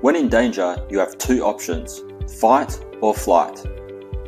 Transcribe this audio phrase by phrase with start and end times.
[0.00, 2.04] When in danger, you have two options
[2.40, 3.62] fight or flight.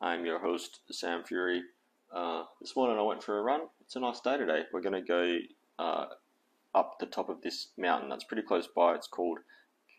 [0.00, 1.64] I'm your host, Sam Fury.
[2.10, 3.66] Uh, this morning I went for a run.
[3.82, 4.62] It's a nice day today.
[4.72, 5.36] We're going to go
[5.78, 6.06] uh,
[6.74, 8.94] up the top of this mountain that's pretty close by.
[8.94, 9.40] It's called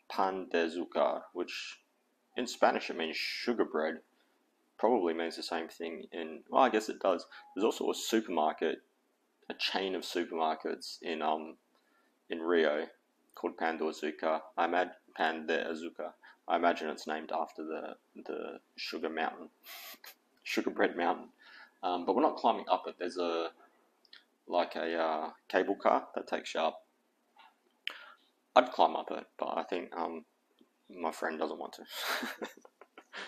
[0.09, 1.77] Pan de Azúcar, which
[2.35, 3.99] in Spanish it means sugar bread.
[4.79, 7.27] Probably means the same thing in, well, I guess it does.
[7.53, 8.79] There's also a supermarket,
[9.47, 11.57] a chain of supermarkets in um
[12.31, 12.87] in Rio
[13.35, 14.41] called Pan de Azúcar.
[14.57, 16.13] I imagine Pan de Azúcar.
[16.47, 19.49] I imagine it's named after the the sugar mountain,
[20.43, 21.29] sugar bread mountain.
[21.83, 22.95] Um, but we're not climbing up it.
[22.99, 23.49] There's a
[24.47, 26.85] like a uh, cable car that takes you up.
[28.55, 30.25] I'd climb up it, but I think um,
[30.89, 31.83] my friend doesn't want to.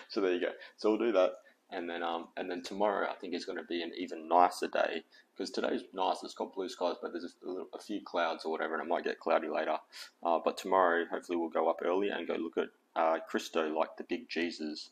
[0.08, 0.50] so there you go.
[0.76, 1.30] So we'll do that,
[1.74, 4.68] and then um, and then tomorrow I think is going to be an even nicer
[4.68, 5.02] day
[5.34, 6.22] because today's nice.
[6.22, 8.88] It's got blue skies, but there's a, little, a few clouds or whatever, and it
[8.88, 9.76] might get cloudy later.
[10.22, 13.96] Uh, but tomorrow, hopefully, we'll go up early and go look at uh, Cristo, like
[13.96, 14.90] the big Jesus,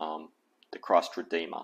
[0.00, 0.28] um,
[0.72, 1.62] the Christ Redeemer.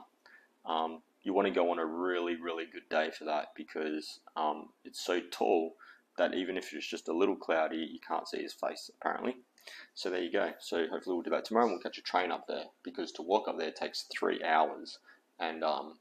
[0.65, 4.69] Um, you want to go on a really, really good day for that because um,
[4.85, 5.75] it's so tall
[6.17, 9.37] that even if it's just a little cloudy, you can't see his face apparently.
[9.95, 10.53] So there you go.
[10.61, 13.23] So hopefully we'll do that tomorrow and we'll catch a train up there because to
[13.23, 14.99] walk up there takes three hours.
[15.39, 15.99] And um,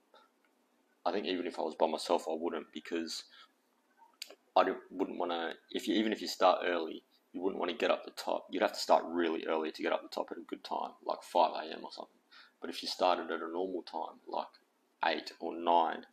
[1.05, 3.23] I think even if I was by myself, I wouldn't because
[4.55, 5.53] I wouldn't want to.
[5.71, 7.03] If you even if you start early,
[7.33, 8.47] you wouldn't want to get up the top.
[8.49, 10.91] You'd have to start really early to get up the top at a good time,
[11.05, 11.83] like 5 a.m.
[11.83, 12.15] or something.
[12.59, 14.47] But if you started at a normal time, like
[15.05, 16.05] 8 or 9,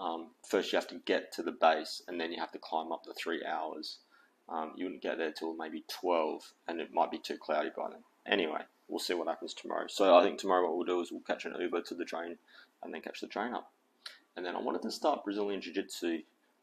[0.00, 2.92] um, first you have to get to the base and then you have to climb
[2.92, 3.98] up the three hours.
[4.48, 7.90] Um, you wouldn't get there till maybe 12 and it might be too cloudy by
[7.90, 8.00] then.
[8.26, 9.86] Anyway, we'll see what happens tomorrow.
[9.88, 12.36] So I think tomorrow what we'll do is we'll catch an Uber to the train
[12.82, 13.70] and then catch the train up.
[14.36, 16.20] And then I wanted to start Brazilian Jiu Jitsu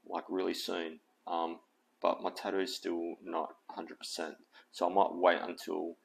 [0.07, 0.99] like really soon.
[1.27, 1.59] Um,
[2.01, 4.35] but my tattoo is still not 100%.
[4.71, 5.95] So I might wait until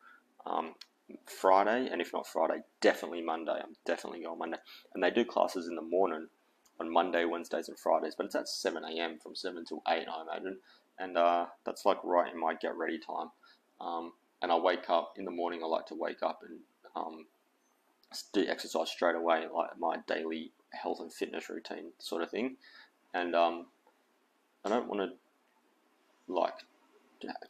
[0.46, 0.74] um,
[1.26, 3.52] Friday, and if not Friday, definitely Monday.
[3.52, 4.58] I'm definitely going Monday.
[4.92, 6.28] And they do classes in the morning
[6.80, 9.18] on Monday, Wednesdays, and Fridays, but it's at 7 a.m.
[9.22, 10.58] from 7 till 8, I imagine.
[10.98, 13.30] And uh, that's like right in my get ready time.
[13.80, 14.12] Um,
[14.42, 16.60] and I wake up in the morning, I like to wake up and
[16.94, 17.26] um,
[18.32, 22.56] do exercise straight away, like my daily health and fitness routine sort of thing.
[23.12, 23.66] And um,
[24.64, 26.54] I don't want to like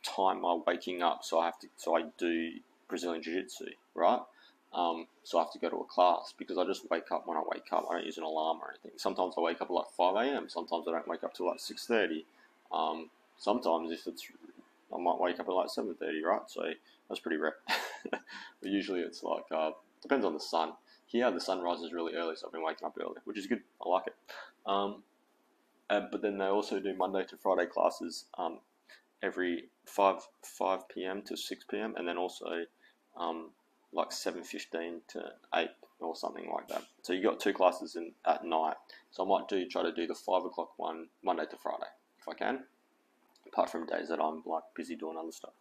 [0.03, 2.53] time my waking up, so I have to so I do
[2.89, 4.21] Brazilian Jiu Jitsu, right?
[4.73, 7.37] Um, so I have to go to a class because I just wake up when
[7.37, 7.87] I wake up.
[7.89, 8.99] I don't use an alarm or anything.
[8.99, 10.49] Sometimes I wake up at like five a.m.
[10.49, 12.27] Sometimes I don't wake up till like six thirty.
[12.73, 14.27] Um, sometimes if it's
[14.95, 16.43] I might wake up at like seven thirty, right?
[16.47, 16.63] So
[17.09, 17.57] that's pretty rare.
[18.11, 18.21] but
[18.63, 19.73] usually it's like uh,
[20.03, 20.73] depends on the sun.
[21.07, 23.63] Here the sun rises really early, so I've been waking up early, which is good.
[23.85, 24.15] I like it.
[24.67, 25.03] Um,
[25.91, 28.59] uh, but then they also do Monday to Friday classes um,
[29.23, 31.23] every 5 5 p.m.
[31.23, 31.95] to 6 p.m.
[31.97, 32.65] and then also
[33.17, 33.51] um,
[33.93, 35.69] like 7:15 to 8
[36.01, 36.85] or something like that.
[37.03, 38.77] So you got two classes in at night.
[39.11, 41.87] So I might do try to do the five o'clock one Monday to Friday
[42.19, 42.65] if I can.
[43.55, 45.53] Apart from days that I'm like busy doing other stuff.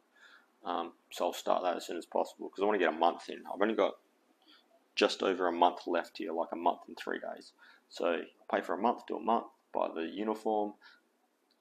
[0.66, 2.98] Um, so I'll start that as soon as possible because I want to get a
[2.98, 3.44] month in.
[3.54, 3.94] I've only got
[4.96, 7.52] just over a month left here, like a month and three days.
[7.90, 8.22] So
[8.52, 10.74] pay for a month, do a month, buy the uniform,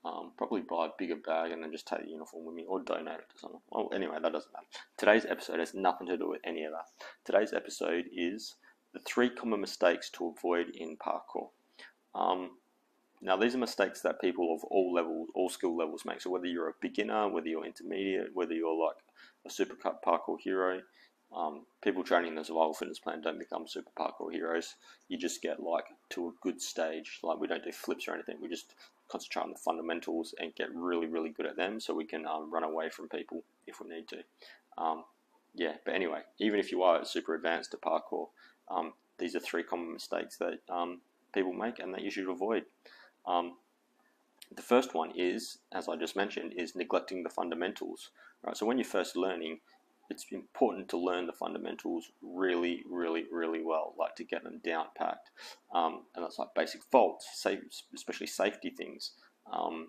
[0.07, 2.81] um, probably buy a bigger bag and then just take the uniform with me or
[2.81, 3.61] donate it to someone.
[3.71, 4.67] Well, anyway, that doesn't matter.
[4.97, 6.87] Today's episode has nothing to do with any of that.
[7.25, 8.55] Today's episode is
[8.95, 11.51] the three common mistakes to avoid in parkour.
[12.15, 12.53] Um,
[13.25, 16.21] now, these are mistakes that people of all levels, all skill levels make.
[16.21, 18.97] So, whether you're a beginner, whether you're intermediate, whether you're like
[19.47, 20.81] a super parkour hero,
[21.35, 24.75] um, people training in the survival fitness plan don't become super parkour heroes.
[25.09, 27.21] You just get like to a good stage.
[27.23, 28.39] Like we don't do flips or anything.
[28.43, 28.75] We just
[29.09, 32.53] concentrate on the fundamentals and get really, really good at them, so we can um,
[32.53, 34.19] run away from people if we need to.
[34.77, 35.05] Um,
[35.55, 38.29] yeah, but anyway, even if you are super advanced at parkour,
[38.69, 41.03] um, these are three common mistakes that um,
[41.33, 42.65] people make and that you should avoid.
[43.27, 43.55] Um,
[44.55, 48.11] the first one is, as I just mentioned, is neglecting the fundamentals.
[48.45, 48.57] Right.
[48.57, 49.61] So when you're first learning,
[50.11, 54.87] it's important to learn the fundamentals really, really, really well, like to get them down
[54.97, 55.31] packed.
[55.75, 57.61] Um, and that's like basic vaults, safe,
[57.95, 59.13] especially safety things.
[59.51, 59.89] Um,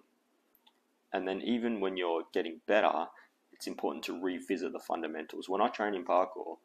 [1.11, 3.07] and then even when you're getting better,
[3.51, 5.49] it's important to revisit the fundamentals.
[5.49, 6.57] When I train in parkour,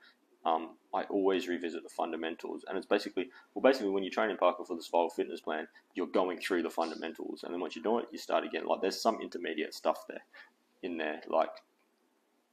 [0.49, 4.37] um, I always revisit the fundamentals, and it's basically well, basically when you train in
[4.37, 7.83] parkour for the survival fitness plan, you're going through the fundamentals, and then once you
[7.83, 8.67] do it, you start again.
[8.67, 10.25] Like there's some intermediate stuff there,
[10.83, 11.51] in there, like,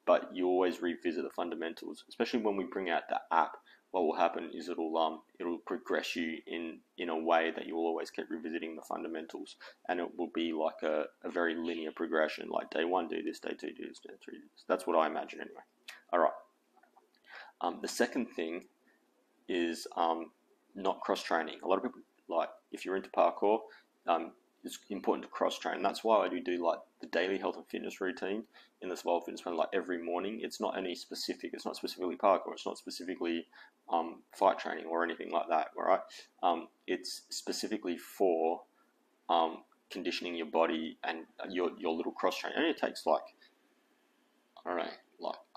[0.06, 3.58] but you always revisit the fundamentals, especially when we bring out the app.
[3.92, 7.76] What will happen is it'll um it'll progress you in in a way that you
[7.76, 9.56] will always keep revisiting the fundamentals,
[9.88, 12.50] and it will be like a, a very linear progression.
[12.50, 14.66] Like day one, do this, day two, do this, day three, do this.
[14.68, 15.64] That's what I imagine anyway.
[16.12, 16.45] All right.
[17.62, 18.66] Um, the second thing
[19.48, 20.32] is um,
[20.76, 21.60] not cross training.
[21.64, 23.60] A lot of people like if you're into parkour,
[24.08, 24.32] um,
[24.64, 25.84] it's important to cross train.
[25.84, 28.44] That's why I do do like the daily health and fitness routine
[28.82, 30.40] in the Survival Fitness Plan, like every morning.
[30.42, 31.52] It's not any specific.
[31.54, 32.54] It's not specifically parkour.
[32.54, 33.46] It's not specifically
[33.90, 35.68] um, fight training or anything like that.
[35.78, 36.00] Right?
[36.42, 38.62] Um, it's specifically for
[39.30, 42.58] um, conditioning your body and your your little cross training.
[42.58, 43.22] And it takes like
[44.66, 44.92] know like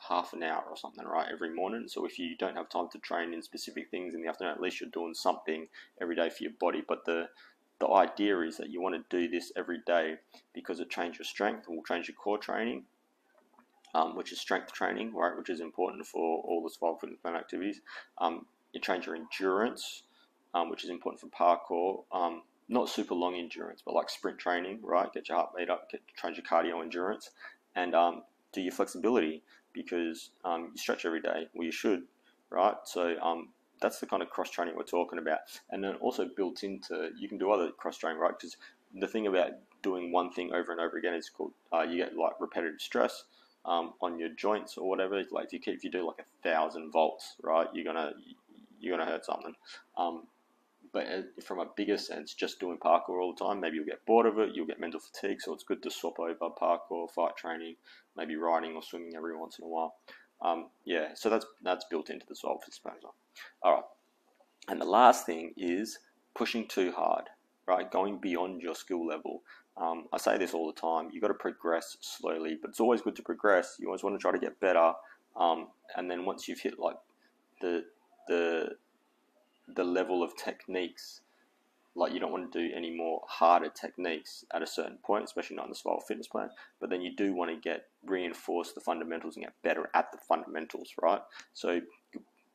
[0.08, 1.88] half an hour or something, right, every morning.
[1.88, 4.60] So if you don't have time to train in specific things in the afternoon, at
[4.60, 5.68] least you're doing something
[6.00, 6.82] every day for your body.
[6.86, 7.28] But the
[7.80, 10.16] the idea is that you want to do this every day
[10.52, 12.84] because it changes your strength and will change your core training,
[13.94, 17.36] um, which is strength training, right, which is important for all the survival fitness plan
[17.36, 17.80] activities.
[18.18, 20.02] Um, it changes your endurance,
[20.54, 22.04] um, which is important for parkour.
[22.10, 25.12] Um, not super long endurance, but like sprint training, right?
[25.12, 27.30] Get your heart rate up, get train your cardio endurance,
[27.74, 28.22] and um,
[28.52, 29.42] do your flexibility
[29.84, 32.02] because um, you stretch every day, well, you should,
[32.50, 32.74] right?
[32.84, 33.48] So um,
[33.80, 35.38] that's the kind of cross training we're talking about.
[35.70, 38.32] And then also built into, you can do other cross training, right?
[38.36, 38.56] Because
[38.94, 39.52] the thing about
[39.82, 43.24] doing one thing over and over again is called, uh, you get like repetitive stress.
[43.64, 46.90] Um, on your joints or whatever, like if you if you do like a thousand
[46.90, 48.12] vaults, right, you're gonna
[48.80, 49.52] you're gonna hurt something.
[49.98, 50.22] Um,
[50.92, 54.04] but uh, from a bigger sense, just doing parkour all the time, maybe you'll get
[54.06, 57.36] bored of it, you'll get mental fatigue, so it's good to swap over parkour, fight
[57.36, 57.76] training,
[58.16, 59.94] maybe riding or swimming every once in a while.
[60.40, 63.08] Um, yeah, so that's that's built into the solve exposure.
[63.62, 63.84] All right,
[64.68, 65.98] and the last thing is
[66.34, 67.24] pushing too hard,
[67.66, 67.90] right?
[67.90, 69.42] Going beyond your skill level.
[69.76, 71.08] Um, I say this all the time.
[71.12, 73.76] You've got to progress slowly, but it's always good to progress.
[73.78, 74.92] You always want to try to get better,
[75.36, 76.96] um, and then once you've hit like
[77.60, 77.84] the
[78.28, 78.76] the
[79.74, 81.20] the level of techniques.
[81.94, 85.56] Like you don't want to do any more harder techniques at a certain point, especially
[85.56, 86.50] not in the survival fitness plan.
[86.80, 90.18] But then you do want to get reinforce the fundamentals and get better at the
[90.18, 91.20] fundamentals, right?
[91.54, 91.80] So,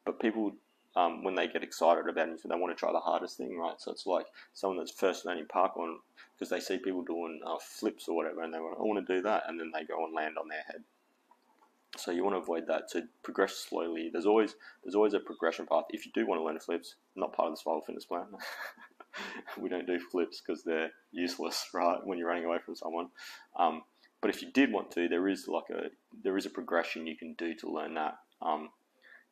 [0.06, 0.54] but people
[0.96, 3.80] um, when they get excited about anything, they want to try the hardest thing, right?
[3.80, 5.96] So it's like someone that's first learning parkour
[6.38, 9.16] because they see people doing uh, flips or whatever, and they want, I want to
[9.16, 10.84] do that, and then they go and land on their head.
[11.98, 12.90] So you want to avoid that.
[12.90, 14.10] So progress slowly.
[14.12, 15.86] There's always there's always a progression path.
[15.90, 18.26] If you do want to learn flips, not part of the survival fitness plan.
[19.60, 22.00] we don't do flips because they're useless, right?
[22.04, 23.10] When you're running away from someone.
[23.58, 23.84] Um,
[24.22, 25.90] but if you did want to, there is like a
[26.24, 28.16] there is a progression you can do to learn that.
[28.42, 28.70] Um,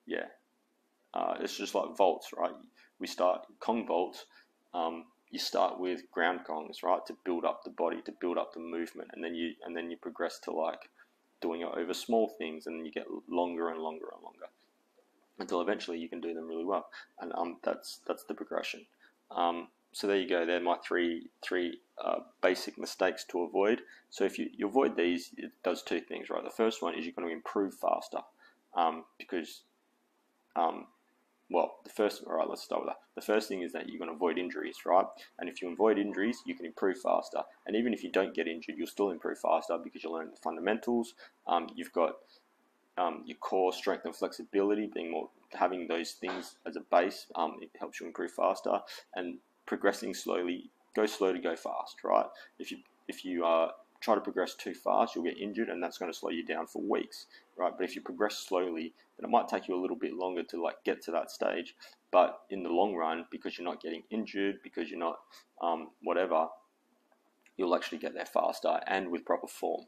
[0.05, 0.25] yeah,
[1.13, 2.51] uh, it's just like vaults, right?
[2.99, 4.25] We start Kong vaults.
[4.73, 8.53] Um, you start with ground kongs, right, to build up the body, to build up
[8.53, 10.89] the movement, and then you and then you progress to like
[11.41, 14.47] doing it over small things, and you get longer and longer and longer
[15.39, 16.87] until eventually you can do them really well.
[17.19, 18.85] And um, that's that's the progression.
[19.31, 20.45] Um, so there you go.
[20.45, 23.81] They're my three three uh, basic mistakes to avoid.
[24.09, 26.43] So if you, you avoid these, it does two things, right?
[26.43, 28.19] The first one is you're going to improve faster
[28.75, 29.61] um, because
[30.55, 30.87] um,
[31.51, 32.99] well, the first, all right, let's start with that.
[33.15, 35.05] The first thing is that you're going to avoid injuries, right?
[35.37, 37.41] And if you avoid injuries, you can improve faster.
[37.67, 40.37] And even if you don't get injured, you'll still improve faster because you learn the
[40.41, 41.13] fundamentals.
[41.47, 42.13] Um, you've got
[42.97, 47.27] um, your core strength and flexibility, being more having those things as a base.
[47.35, 48.79] Um, it helps you improve faster
[49.15, 50.71] and progressing slowly.
[50.95, 52.25] Go slow to go fast, right?
[52.59, 52.77] If you
[53.07, 53.69] if you uh,
[54.01, 56.67] try to progress too fast, you'll get injured, and that's going to slow you down
[56.67, 57.71] for weeks, right?
[57.75, 60.61] But if you progress slowly, then it might take you a little bit longer to
[60.61, 61.75] like get to that stage.
[62.11, 65.19] But in the long run, because you're not getting injured, because you're not
[65.61, 66.47] um, whatever,
[67.57, 69.85] you'll actually get there faster and with proper form.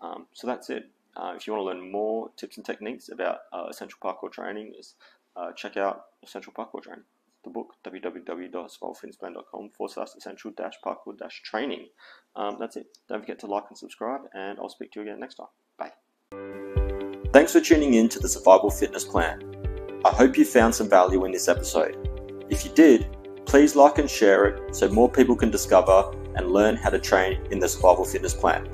[0.00, 0.90] Um, so that's it.
[1.16, 4.74] Uh, if you want to learn more tips and techniques about uh, essential parkour training,
[4.78, 4.94] is
[5.36, 7.04] uh, check out essential parkour training
[7.44, 11.88] the book, www.survivalfitnessplan.com forward slash essential dash parkour dash training.
[12.36, 12.86] Um, that's it.
[13.08, 15.48] Don't forget to like and subscribe, and I'll speak to you again next time.
[15.78, 15.92] Bye.
[17.32, 19.42] Thanks for tuning in to the Survival Fitness Plan.
[20.04, 21.96] I hope you found some value in this episode.
[22.50, 23.06] If you did,
[23.46, 27.40] please like and share it so more people can discover and learn how to train
[27.50, 28.68] in the Survival Fitness Plan.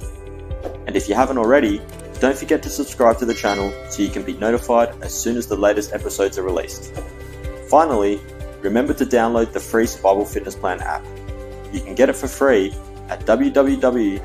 [0.87, 1.81] And if you haven't already,
[2.21, 5.47] don't forget to subscribe to the channel so you can be notified as soon as
[5.47, 6.95] the latest episodes are released.
[7.69, 8.21] Finally,
[8.62, 11.05] remember to download the free Survival Fitness Plan app.
[11.73, 12.75] You can get it for free
[13.09, 14.21] at www.survivalfitnessplan.com